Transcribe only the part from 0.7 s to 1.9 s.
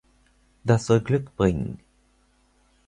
soll Glück bringen.